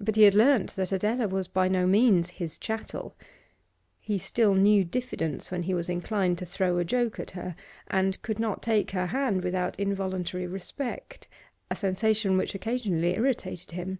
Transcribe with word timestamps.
But 0.00 0.14
he 0.14 0.22
had 0.22 0.36
learnt 0.36 0.76
that 0.76 0.92
Adela 0.92 1.26
was 1.26 1.48
by 1.48 1.66
no 1.66 1.84
means 1.84 2.28
his 2.38 2.58
chattel. 2.58 3.16
He 3.98 4.16
still 4.16 4.54
knew 4.54 4.84
diffidence 4.84 5.50
when 5.50 5.64
he 5.64 5.74
was 5.74 5.88
inclined 5.88 6.38
to 6.38 6.46
throw 6.46 6.78
a 6.78 6.84
joke 6.84 7.18
at 7.18 7.32
her, 7.32 7.56
and 7.88 8.22
could 8.22 8.38
not 8.38 8.62
take 8.62 8.92
her 8.92 9.06
hand 9.06 9.42
without 9.42 9.80
involuntary 9.80 10.46
respect 10.46 11.26
a 11.72 11.74
sensation 11.74 12.36
which 12.36 12.54
occasionally 12.54 13.14
irritated 13.14 13.72
him. 13.72 13.98